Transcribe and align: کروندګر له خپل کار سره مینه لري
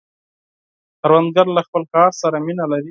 کروندګر 1.01 1.47
له 1.55 1.61
خپل 1.67 1.83
کار 1.93 2.11
سره 2.21 2.37
مینه 2.45 2.65
لري 2.71 2.79